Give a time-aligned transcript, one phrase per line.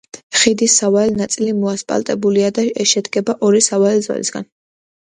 [0.43, 4.53] ხიდის სავალი ნაწილი მოასფალტებულია და შედგება ორი სავალი ზოლისაგან.